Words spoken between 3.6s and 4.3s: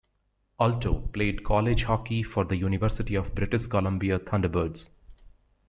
Columbia